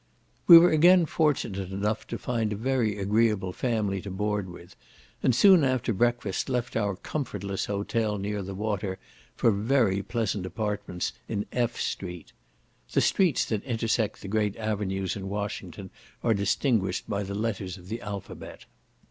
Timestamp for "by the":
17.07-17.35